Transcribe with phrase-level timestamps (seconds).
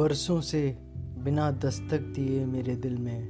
[0.00, 0.78] बरसों से
[1.18, 3.28] बिना दस्तक दिए मेरे दिल में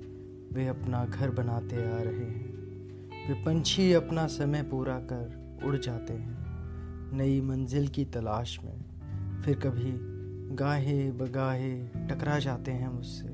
[0.53, 2.53] वे अपना घर बनाते आ रहे हैं।
[3.29, 6.36] वे पंछी अपना समय पूरा कर उड़ जाते हैं।
[7.17, 8.85] नई मंजिल की तलाश में
[9.43, 9.93] फिर कभी
[10.54, 13.32] गाहे बगाहे टकरा जाते हैं मुझसे।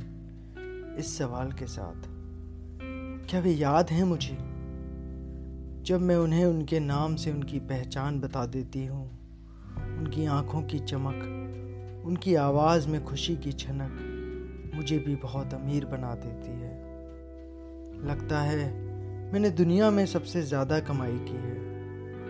[0.98, 2.08] इस सवाल के साथ,
[3.28, 4.36] क्या वे याद हैं मुझे?
[5.84, 9.10] जब मैं उन्हें उनके नाम से उनकी पहचान बता देती हूँ,
[9.98, 11.42] उनकी आँखों की चमक
[12.06, 16.74] उनकी आवाज़ में खुशी की छनक मुझे भी बहुत अमीर बना देती है।
[18.06, 18.66] लगता है,
[19.32, 21.54] मैंने दुनिया में सबसे ज़्यादा कमाई की है।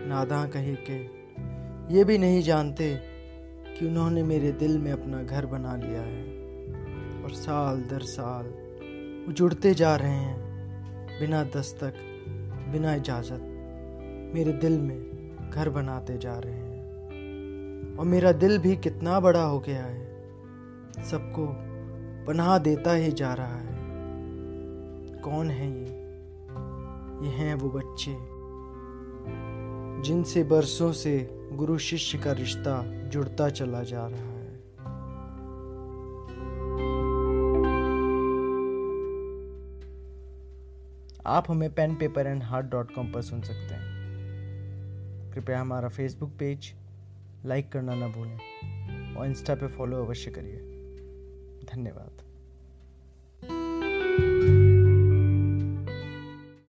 [0.07, 0.97] नादा कहे के,
[1.95, 2.93] ये भी नहीं जानते
[3.69, 6.23] कि उन्होंने मेरे दिल में अपना घर बना लिया है
[7.23, 8.45] और साल दर साल
[9.27, 11.93] वो जुड़ते जा रहे हैं, बिना दस्तक,
[12.71, 13.41] बिना इजाज़त,
[14.35, 16.66] मेरे दिल में घर बनाते जा रहे हैं।
[17.99, 20.05] और मेरा दिल भी कितना बड़ा हो गया है।
[21.05, 21.47] सबको
[22.27, 23.77] पनाह देता ही जा रहा है।
[25.21, 25.97] कौन है ये?
[27.17, 28.15] ये हैं वो बच्चे,
[30.01, 34.37] जिनसे बरसों से गुरु शिष्य का रिश्ता जुड़ता चला जा रहा है।
[41.25, 43.87] आप हमें pen paper and heart dot com पर सुन सकते हैं।
[45.33, 46.73] कृपया हमारा फेसबुक पेज
[47.45, 50.57] लाइक करना ना भूलें और इंस्टा पे फॉलो अवश्य करिए।
[51.65, 52.26] धन्यवाद।